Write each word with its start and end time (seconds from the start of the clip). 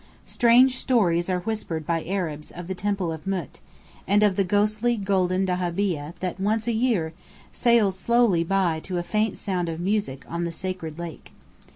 Strange 0.25 0.79
stories 0.79 1.29
are 1.29 1.41
whispered 1.41 1.85
by 1.85 2.03
Arabs, 2.05 2.49
of 2.49 2.65
the 2.65 2.73
Temple 2.73 3.11
of 3.11 3.25
Mût, 3.25 3.59
and 4.07 4.23
of 4.23 4.35
the 4.35 4.43
ghostly, 4.43 4.97
golden 4.97 5.45
dahabeah 5.45 6.15
that, 6.21 6.39
once 6.39 6.65
a 6.65 6.71
year, 6.73 7.13
sails 7.51 7.99
slowly 7.99 8.43
by 8.43 8.79
to 8.79 8.97
a 8.97 9.03
faint 9.03 9.37
sound 9.37 9.69
of 9.69 9.79
music, 9.79 10.25
on 10.27 10.43
the 10.43 10.51
Sacred 10.51 10.97
Lake. 10.97 11.33